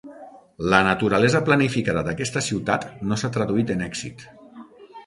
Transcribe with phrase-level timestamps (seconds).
[0.73, 4.27] La naturalesa planificada d'aquesta ciutat no s'ha traduït en èxit.